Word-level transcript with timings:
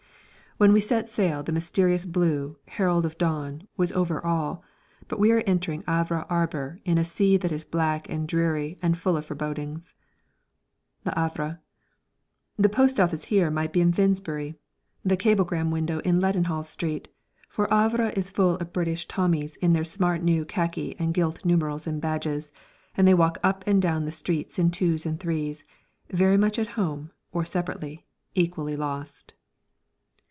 When 0.57 0.73
we 0.73 0.79
set 0.79 1.09
sail 1.09 1.41
the 1.41 1.51
mysterious 1.51 2.05
blue, 2.05 2.55
herald 2.67 3.03
of 3.03 3.17
dawn, 3.17 3.67
was 3.77 3.91
over 3.93 4.23
all, 4.23 4.63
but 5.07 5.17
we 5.17 5.31
are 5.31 5.41
entering 5.47 5.83
Havre 5.87 6.23
harbour 6.29 6.79
in 6.85 6.99
a 6.99 7.03
sea 7.05 7.35
that 7.37 7.51
is 7.51 7.65
black 7.65 8.07
and 8.11 8.27
dreary 8.27 8.77
and 8.79 8.95
full 8.95 9.17
of 9.17 9.25
forebodings. 9.25 9.95
Le 11.03 11.13
Hâvre. 11.15 11.57
The 12.57 12.69
post 12.69 12.99
office 12.99 13.25
here 13.25 13.49
might 13.49 13.73
be 13.73 13.81
in 13.81 13.91
Finsbury, 13.91 14.53
the 15.03 15.17
cablegram 15.17 15.71
window 15.71 15.97
in 16.01 16.21
Leadenhall 16.21 16.61
Street, 16.63 17.07
for 17.49 17.67
Havre 17.71 18.09
is 18.11 18.29
full 18.29 18.57
of 18.57 18.71
British 18.71 19.07
Tommies 19.07 19.55
in 19.63 19.73
their 19.73 19.83
smart 19.85 20.21
new 20.21 20.45
khaki 20.45 20.95
and 20.99 21.11
gilt 21.11 21.43
numerals 21.43 21.87
and 21.87 21.99
badges, 21.99 22.51
and 22.95 23.07
they 23.07 23.15
walk 23.15 23.39
up 23.41 23.63
and 23.65 23.81
down 23.81 24.05
the 24.05 24.11
streets 24.11 24.59
in 24.59 24.69
twos 24.69 25.07
and 25.07 25.19
threes 25.19 25.63
very 26.11 26.37
much 26.37 26.59
at 26.59 26.67
home, 26.77 27.09
or 27.31 27.45
separately 27.45 28.05
equally 28.35 28.75
lost. 28.75 29.33